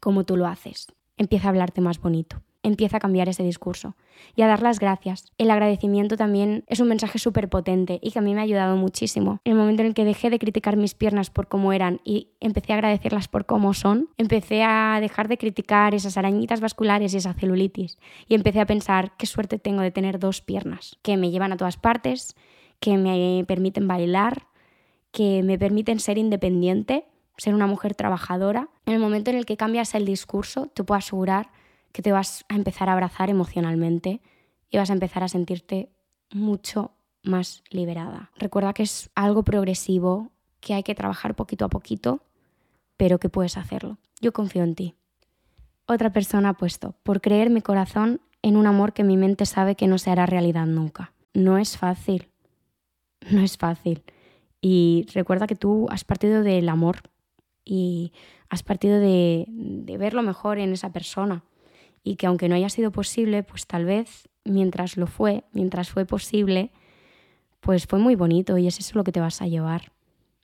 [0.00, 0.88] como tú lo haces.
[1.16, 2.42] Empieza a hablarte más bonito.
[2.62, 3.96] Empieza a cambiar ese discurso
[4.34, 5.32] y a dar las gracias.
[5.38, 8.76] El agradecimiento también es un mensaje súper potente y que a mí me ha ayudado
[8.76, 9.40] muchísimo.
[9.44, 12.28] En el momento en el que dejé de criticar mis piernas por cómo eran y
[12.40, 17.18] empecé a agradecerlas por cómo son, empecé a dejar de criticar esas arañitas vasculares y
[17.18, 21.30] esa celulitis y empecé a pensar qué suerte tengo de tener dos piernas que me
[21.30, 22.36] llevan a todas partes,
[22.78, 24.49] que me permiten bailar,
[25.10, 27.06] que me permiten ser independiente
[27.40, 30.98] ser una mujer trabajadora, en el momento en el que cambias el discurso, te puedo
[30.98, 31.50] asegurar
[31.90, 34.20] que te vas a empezar a abrazar emocionalmente
[34.70, 35.88] y vas a empezar a sentirte
[36.32, 36.92] mucho
[37.22, 38.30] más liberada.
[38.36, 42.22] Recuerda que es algo progresivo, que hay que trabajar poquito a poquito,
[42.98, 43.96] pero que puedes hacerlo.
[44.20, 44.94] Yo confío en ti.
[45.86, 49.76] Otra persona ha puesto, por creer mi corazón en un amor que mi mente sabe
[49.76, 51.14] que no se hará realidad nunca.
[51.32, 52.28] No es fácil.
[53.30, 54.04] no es fácil.
[54.60, 57.02] Y recuerda que tú has partido del amor
[57.64, 58.12] y
[58.48, 59.46] has partido de,
[59.98, 61.44] ver lo mejor en esa persona.
[62.02, 66.04] Y que aunque no haya sido posible, pues tal vez mientras lo fue, mientras fue
[66.04, 66.72] posible,
[67.60, 69.92] pues fue muy bonito y es eso lo que te vas a llevar.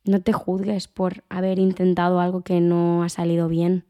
[0.04, 3.84] No te juzgues por haber intentado algo que no ha salido bien.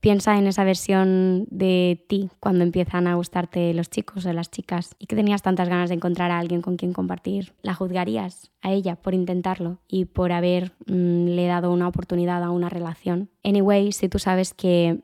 [0.00, 4.94] Piensa en esa versión de ti cuando empiezan a gustarte los chicos o las chicas
[5.00, 7.52] y que tenías tantas ganas de encontrar a alguien con quien compartir.
[7.62, 12.68] ¿La juzgarías a ella por intentarlo y por haberle mm, dado una oportunidad a una
[12.68, 13.28] relación?
[13.42, 15.00] Anyway, si tú sabes que,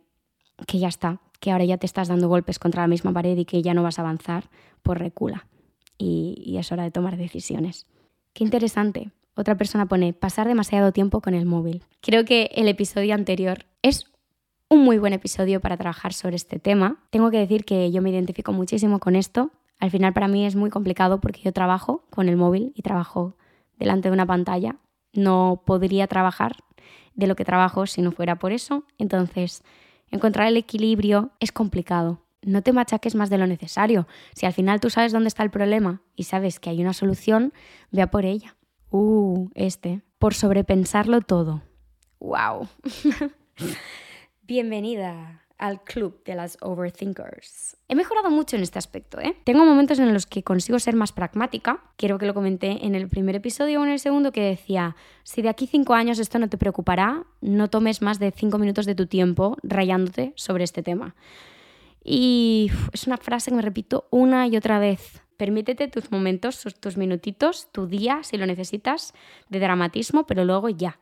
[0.69, 3.45] que ya está, que ahora ya te estás dando golpes contra la misma pared y
[3.47, 4.49] que ya no vas a avanzar,
[4.85, 5.49] pues recula.
[5.99, 7.87] Y, y es hora de tomar decisiones.
[8.33, 9.11] Qué interesante.
[9.35, 11.83] Otra persona pone pasar demasiado tiempo con el móvil.
[12.01, 14.07] Creo que el episodio anterior es
[14.75, 16.97] un muy buen episodio para trabajar sobre este tema.
[17.11, 19.53] Tengo que decir que yo me identifico muchísimo con esto.
[19.79, 23.37] Al final para mí es muy complicado porque yo trabajo con el móvil y trabajo
[23.79, 24.77] delante de una pantalla.
[25.13, 26.57] No podría trabajar
[27.15, 28.83] de lo que trabajo si no fuera por eso.
[28.99, 29.63] Entonces,
[30.11, 32.23] encontrar el equilibrio es complicado.
[32.43, 34.09] No te machaques más de lo necesario.
[34.35, 37.53] Si al final tú sabes dónde está el problema y sabes que hay una solución,
[37.93, 38.57] vea por ella.
[38.91, 40.03] Uh, este.
[40.19, 41.63] Por sobrepensarlo todo.
[42.19, 42.67] ¡Wow!
[44.47, 47.79] Bienvenida al club de las overthinkers.
[47.89, 49.35] He mejorado mucho en este aspecto, ¿eh?
[49.43, 51.83] Tengo momentos en los que consigo ser más pragmática.
[51.97, 55.41] Quiero que lo comenté en el primer episodio o en el segundo que decía, si
[55.41, 58.95] de aquí cinco años esto no te preocupará, no tomes más de cinco minutos de
[58.95, 61.15] tu tiempo rayándote sobre este tema.
[62.05, 65.23] Y es una frase que me repito una y otra vez.
[65.39, 69.15] Permítete tus momentos, tus minutitos, tu día, si lo necesitas,
[69.49, 71.01] de dramatismo, pero luego ya.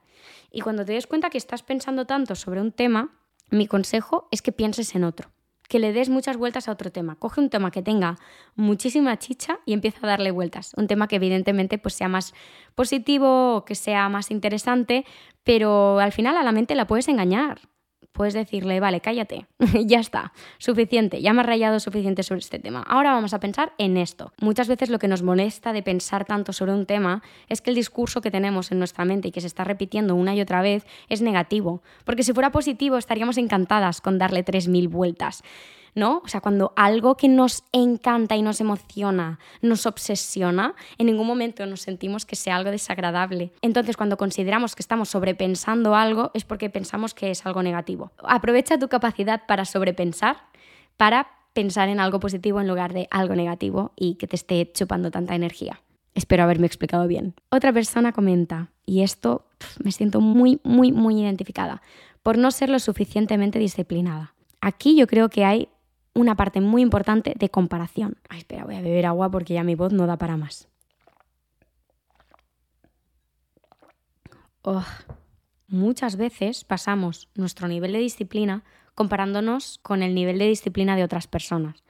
[0.52, 3.18] Y cuando te des cuenta que estás pensando tanto sobre un tema,
[3.52, 5.30] mi consejo es que pienses en otro,
[5.68, 7.16] que le des muchas vueltas a otro tema.
[7.16, 8.18] Coge un tema que tenga
[8.56, 10.72] muchísima chicha y empieza a darle vueltas.
[10.76, 12.34] Un tema que evidentemente pues, sea más
[12.74, 15.04] positivo o que sea más interesante,
[15.44, 17.60] pero al final a la mente la puedes engañar
[18.12, 19.46] puedes decirle, vale, cállate,
[19.84, 22.82] ya está, suficiente, ya me has rayado suficiente sobre este tema.
[22.86, 24.32] Ahora vamos a pensar en esto.
[24.40, 27.76] Muchas veces lo que nos molesta de pensar tanto sobre un tema es que el
[27.76, 30.86] discurso que tenemos en nuestra mente y que se está repitiendo una y otra vez
[31.08, 31.82] es negativo.
[32.04, 35.42] Porque si fuera positivo estaríamos encantadas con darle 3.000 vueltas.
[35.94, 36.22] ¿No?
[36.24, 41.66] O sea, cuando algo que nos encanta y nos emociona, nos obsesiona, en ningún momento
[41.66, 43.52] nos sentimos que sea algo desagradable.
[43.62, 48.12] Entonces, cuando consideramos que estamos sobrepensando algo, es porque pensamos que es algo negativo.
[48.24, 50.36] Aprovecha tu capacidad para sobrepensar,
[50.96, 55.10] para pensar en algo positivo en lugar de algo negativo y que te esté chupando
[55.10, 55.80] tanta energía.
[56.14, 57.34] Espero haberme explicado bien.
[57.50, 59.46] Otra persona comenta, y esto
[59.82, 61.82] me siento muy, muy, muy identificada,
[62.22, 64.34] por no ser lo suficientemente disciplinada.
[64.60, 65.68] Aquí yo creo que hay
[66.14, 68.16] una parte muy importante de comparación.
[68.28, 70.68] Ay, espera, voy a beber agua porque ya mi voz no da para más.
[75.68, 78.62] Muchas veces pasamos nuestro nivel de disciplina
[78.94, 81.82] comparándonos con el nivel de disciplina de otras personas.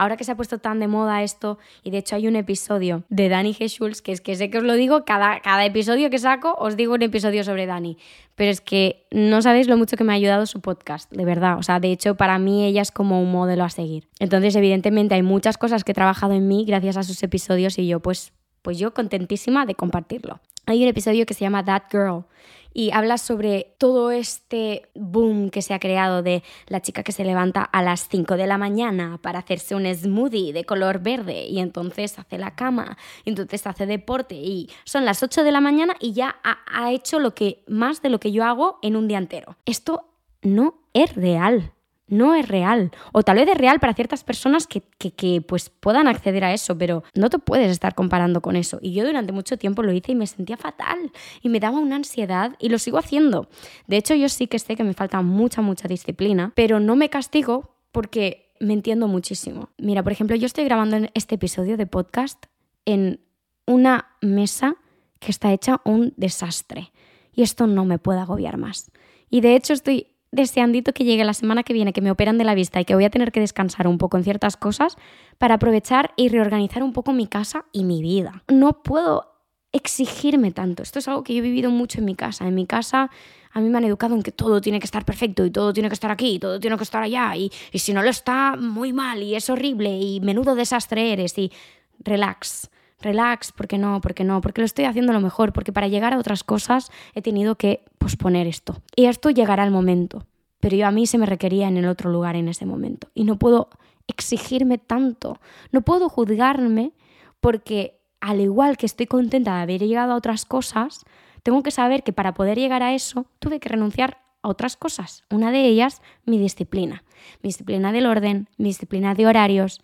[0.00, 3.04] Ahora que se ha puesto tan de moda esto, y de hecho hay un episodio
[3.10, 3.68] de Dani G.
[3.68, 6.74] Schultz, que es que sé que os lo digo, cada, cada episodio que saco os
[6.74, 7.98] digo un episodio sobre Dani,
[8.34, 11.58] pero es que no sabéis lo mucho que me ha ayudado su podcast, de verdad.
[11.58, 14.08] O sea, de hecho para mí ella es como un modelo a seguir.
[14.20, 17.86] Entonces, evidentemente hay muchas cosas que he trabajado en mí gracias a sus episodios y
[17.86, 18.32] yo pues,
[18.62, 20.40] pues yo contentísima de compartirlo.
[20.64, 22.24] Hay un episodio que se llama That Girl
[22.72, 27.24] y habla sobre todo este boom que se ha creado de la chica que se
[27.24, 31.58] levanta a las 5 de la mañana para hacerse un smoothie de color verde y
[31.58, 35.96] entonces hace la cama, y entonces hace deporte y son las 8 de la mañana
[36.00, 39.08] y ya ha, ha hecho lo que más de lo que yo hago en un
[39.08, 39.56] día entero.
[39.64, 40.08] Esto
[40.42, 41.72] no es real
[42.10, 42.90] no es real.
[43.12, 47.02] O tal vez es real para ciertas personas que, pues puedan acceder a eso, pero
[47.14, 48.78] no te puedes estar comparando con eso.
[48.82, 51.96] Y yo durante mucho tiempo lo hice y me sentía fatal y me daba una
[51.96, 53.48] ansiedad y lo sigo haciendo.
[53.86, 57.08] De hecho, yo sí que sé que me falta mucha, mucha disciplina, pero no me
[57.08, 59.70] castigo porque me entiendo muchísimo.
[59.78, 62.46] Mira, por ejemplo, yo estoy grabando este episodio de podcast
[62.84, 63.20] en
[63.66, 64.76] una mesa
[65.18, 66.92] que está hecha un desastre.
[67.32, 68.90] Y esto no me puede agobiar más.
[69.30, 72.44] Y de hecho estoy deseandito que llegue la semana que viene, que me operan de
[72.44, 74.96] la vista y que voy a tener que descansar un poco en ciertas cosas
[75.38, 78.44] para aprovechar y reorganizar un poco mi casa y mi vida.
[78.48, 79.26] No puedo
[79.72, 80.82] exigirme tanto.
[80.82, 82.46] Esto es algo que yo he vivido mucho en mi casa.
[82.46, 83.10] En mi casa
[83.52, 85.88] a mí me han educado en que todo tiene que estar perfecto y todo tiene
[85.88, 88.56] que estar aquí y todo tiene que estar allá y, y si no lo está,
[88.56, 91.50] muy mal y es horrible y menudo desastre eres y
[91.98, 96.12] relax relax, porque no, porque no, porque lo estoy haciendo lo mejor, porque para llegar
[96.12, 98.82] a otras cosas he tenido que posponer esto.
[98.96, 100.26] Y esto llegará al momento,
[100.60, 103.08] pero yo a mí se me requería en el otro lugar en ese momento.
[103.14, 103.70] Y no puedo
[104.06, 105.40] exigirme tanto,
[105.72, 106.92] no puedo juzgarme
[107.40, 111.04] porque al igual que estoy contenta de haber llegado a otras cosas,
[111.42, 115.24] tengo que saber que para poder llegar a eso tuve que renunciar a otras cosas.
[115.30, 117.02] Una de ellas, mi disciplina.
[117.42, 119.80] Mi disciplina del orden, mi disciplina de horarios.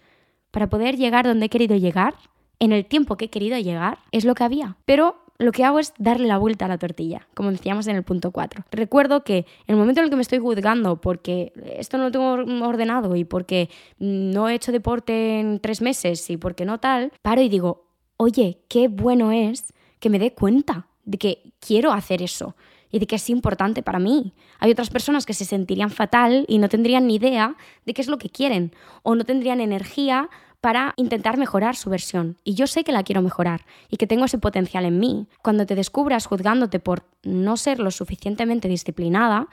[0.50, 2.14] Para poder llegar donde he querido llegar,
[2.58, 4.76] en el tiempo que he querido llegar, es lo que había.
[4.84, 8.02] Pero lo que hago es darle la vuelta a la tortilla, como decíamos en el
[8.02, 8.64] punto 4.
[8.70, 12.10] Recuerdo que en el momento en el que me estoy juzgando porque esto no lo
[12.10, 17.12] tengo ordenado y porque no he hecho deporte en tres meses y porque no tal,
[17.22, 22.22] paro y digo, oye, qué bueno es que me dé cuenta de que quiero hacer
[22.22, 22.56] eso
[22.90, 24.32] y de que es importante para mí.
[24.58, 28.08] Hay otras personas que se sentirían fatal y no tendrían ni idea de qué es
[28.08, 32.36] lo que quieren o no tendrían energía para intentar mejorar su versión.
[32.44, 35.28] Y yo sé que la quiero mejorar y que tengo ese potencial en mí.
[35.42, 39.48] Cuando te descubras juzgándote por no ser lo suficientemente disciplinada,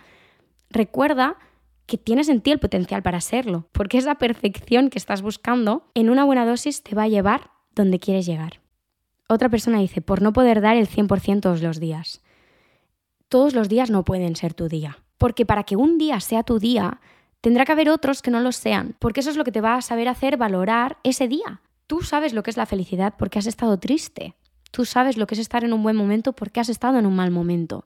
[0.70, 1.38] recuerda
[1.86, 6.10] que tienes en ti el potencial para serlo, porque esa perfección que estás buscando en
[6.10, 8.62] una buena dosis te va a llevar donde quieres llegar.
[9.28, 12.22] Otra persona dice, por no poder dar el 100% todos los días.
[13.30, 16.60] Todos los días no pueden ser tu día, porque para que un día sea tu
[16.60, 17.02] día,
[17.44, 19.76] Tendrá que haber otros que no lo sean, porque eso es lo que te va
[19.76, 21.60] a saber hacer valorar ese día.
[21.88, 24.38] Tú sabes lo que es la felicidad porque has estado triste.
[24.72, 27.18] Tú sabes lo que es estar en un buen momento porque has estado en un
[27.18, 27.86] mal momento.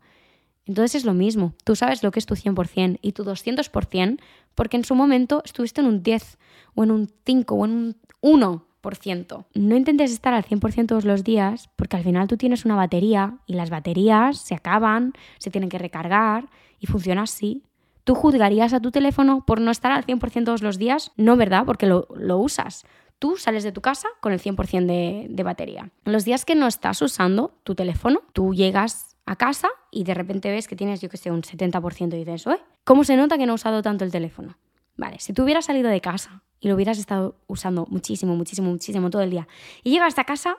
[0.67, 1.55] Entonces es lo mismo.
[1.63, 4.19] Tú sabes lo que es tu 100% y tu 200%
[4.53, 6.37] porque en su momento estuviste en un 10
[6.75, 9.45] o en un 5 o en un 1%.
[9.55, 13.39] No intentes estar al 100% todos los días porque al final tú tienes una batería
[13.47, 16.47] y las baterías se acaban, se tienen que recargar
[16.79, 17.63] y funciona así.
[18.07, 21.11] ¿Tú juzgarías a tu teléfono por no estar al 100% todos los días?
[21.17, 21.63] No, ¿verdad?
[21.65, 22.85] Porque lo, usas.
[23.19, 25.91] Tú sales de tu casa con el 100% de, de batería.
[26.05, 30.49] Los días que no estás usando tu teléfono, tú llegas a casa y de repente
[30.49, 32.61] ves que tienes, yo que sé, un 70% y dices, ¿eh?
[32.85, 34.55] ¿Cómo se nota que no he usado tanto el teléfono?
[34.95, 39.09] Vale, si tú hubieras salido de casa y lo hubieras estado usando muchísimo, muchísimo, muchísimo
[39.09, 39.49] todo el día
[39.83, 40.55] y llegas a casa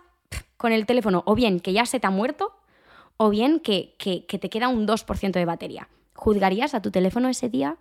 [0.58, 2.52] con el teléfono o bien que ya se te ha muerto
[3.16, 5.88] o bien que, que te queda un 2% de batería.
[6.18, 7.76] ¿Juzgarías a tu teléfono ese día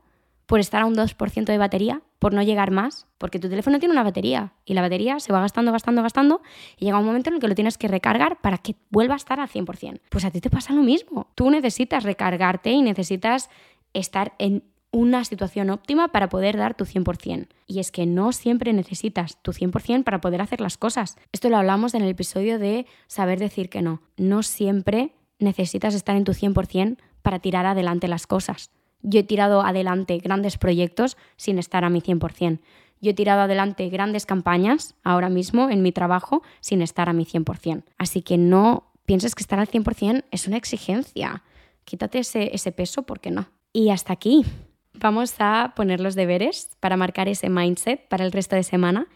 [0.46, 3.08] por estar a un 2% de batería, por no llegar más?
[3.18, 6.42] Porque tu teléfono tiene una batería y la batería se va gastando, gastando, gastando
[6.78, 9.18] y llega un momento en el que lo tienes que recargar para que vuelva a
[9.18, 10.02] estar al 100%.
[10.12, 11.32] Pues a ti te pasa lo mismo.
[11.34, 13.50] Tú necesitas recargarte y necesitas
[13.94, 17.48] estar en una situación óptima para poder dar tu 100%.
[17.66, 21.18] Y es que no siempre necesitas tu 100% para poder hacer las cosas.
[21.32, 24.04] Esto lo hablamos en el episodio de saber decir que no.
[24.16, 28.72] No siempre necesitas estar en tu 100% para tirar adelante las cosas.
[29.02, 32.62] Yo he tirado adelante grandes proyectos sin estar a mi 100%.
[33.02, 37.26] Yo he tirado adelante grandes campañas ahora mismo en mi trabajo sin estar a mi
[37.26, 37.84] 100%.
[37.98, 41.44] Así que no pienses que estar al 100% es una exigencia.
[41.84, 43.50] Quítate ese, ese peso porque no.
[43.74, 44.46] Y hasta aquí.
[44.94, 49.08] Vamos a poner los deberes para marcar ese mindset para el resto de semana.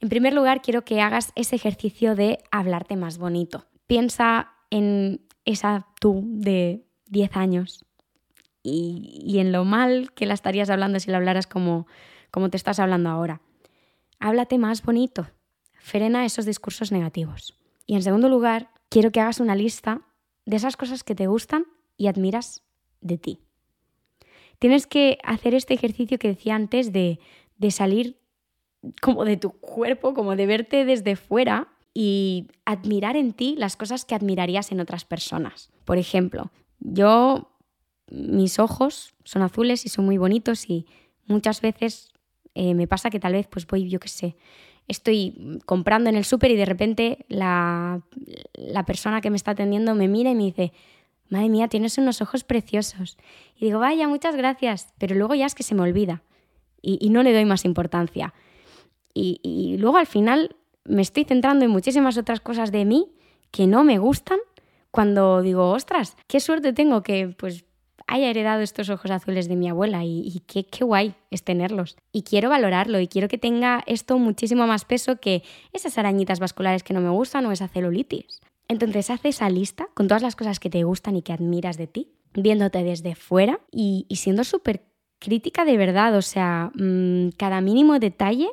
[0.00, 3.66] En primer lugar, quiero que hagas ese ejercicio de hablarte más bonito.
[3.88, 7.84] Piensa en esa tú de 10 años
[8.62, 11.86] y, en lo mal que la estarías hablando si la hablaras como,
[12.30, 13.40] como te estás hablando ahora.
[14.18, 15.28] Háblate más bonito,
[15.78, 17.56] frena esos discursos negativos.
[17.86, 20.02] Y en segundo lugar, quiero que hagas una lista
[20.44, 21.64] de esas cosas que te gustan
[21.96, 22.62] y admiras
[23.00, 23.40] de ti.
[24.58, 27.18] Tienes que hacer este ejercicio que decía antes de,
[27.56, 28.20] de salir
[29.00, 34.04] como de tu cuerpo, como de verte desde fuera y admirar en ti las cosas
[34.04, 35.70] que admirarías en otras personas.
[35.84, 37.50] Por ejemplo, yo,
[38.10, 40.86] mis ojos son azules y son muy bonitos y
[41.26, 42.10] muchas veces
[42.54, 44.36] eh, me pasa que tal vez pues voy, yo qué sé,
[44.88, 48.02] estoy comprando en el súper y de repente la,
[48.54, 50.72] la persona que me está atendiendo me mira y me dice,
[51.28, 53.16] madre mía, tienes unos ojos preciosos.
[53.56, 56.22] Y digo, vaya, muchas gracias, pero luego ya es que se me olvida
[56.82, 58.34] y, no le doy más importancia.
[59.14, 63.12] Y, y, luego al final me estoy centrando en muchísimas otras cosas de mí
[63.50, 64.38] que no me gustan
[64.90, 67.64] cuando digo, ostras, qué suerte tengo que pues
[68.06, 71.96] haya heredado estos ojos azules de mi abuela y, qué, qué, guay es tenerlos.
[72.12, 76.82] Y quiero valorarlo y quiero que tenga esto muchísimo más peso que esas arañitas vasculares
[76.82, 78.40] que no me gustan o esa celulitis.
[78.66, 81.86] Entonces haz esa lista con todas las cosas que te gustan y que admiras de
[81.86, 84.82] ti, viéndote desde fuera y, siendo súper
[85.20, 88.48] crítica de verdad, o sea, mm, cada mínimo detalle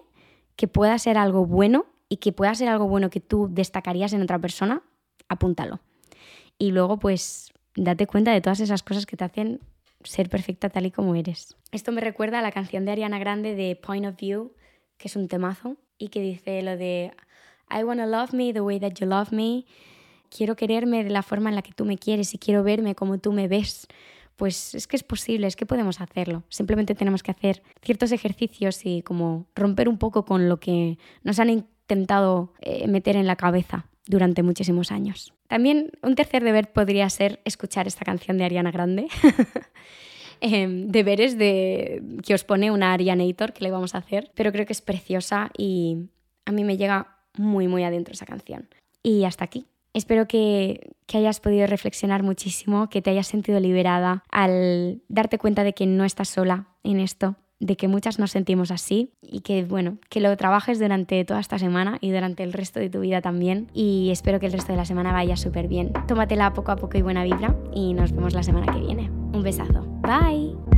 [0.56, 4.22] que pueda ser algo bueno y que pueda ser algo bueno que tú destacarías en
[4.22, 4.84] otra persona,
[5.30, 5.80] apúntalo
[6.58, 9.60] y luego pues date cuenta de todas esas cosas que te hacen
[10.04, 11.56] ser perfecta tal y como eres.
[11.72, 14.54] Esto me recuerda a la canción de Ariana Grande de Point of View,
[14.98, 17.12] que es un temazo y que dice lo de
[17.70, 19.66] I wanna love me the way that you love me.
[20.30, 23.18] Quiero quererme de la forma en la que tú me quieres y quiero verme como
[23.18, 23.88] tú me ves.
[24.36, 26.44] Pues es que es posible, es que podemos hacerlo.
[26.50, 31.40] Simplemente tenemos que hacer ciertos ejercicios y como romper un poco con lo que nos
[31.40, 35.34] han intentado eh, meter en la cabeza durante muchísimos años.
[35.48, 39.08] También un tercer deber podría ser escuchar esta canción de Ariana Grande.
[40.40, 44.68] Em, deberes de que os pone una Arianator que le vamos a hacer, pero creo
[44.68, 46.10] que es preciosa y
[46.46, 48.70] a mí me llega muy muy adentro esa canción.
[49.02, 49.66] Y hasta aquí.
[49.94, 55.64] Espero que, que, hayas podido reflexionar muchísimo, que te hayas sentido liberada al darte cuenta
[55.64, 59.64] de que no estás sola en esto, de que muchas nos sentimos así y que
[59.66, 63.22] bueno, que lo trabajes durante toda esta semana y durante el resto de tu vida
[63.22, 65.92] también y espero que el resto de la semana vaya súper bien.
[66.08, 69.10] Tómatela poco a poco y buena vibra y nos vemos la semana que viene.
[69.10, 69.86] Un besazo.
[70.02, 70.77] Bye.